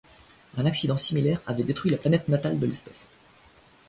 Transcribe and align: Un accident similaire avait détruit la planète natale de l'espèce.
Un 0.57 0.65
accident 0.65 0.97
similaire 0.97 1.43
avait 1.45 1.61
détruit 1.61 1.91
la 1.91 1.97
planète 1.97 2.27
natale 2.27 2.57
de 2.57 2.65
l'espèce. 2.65 3.11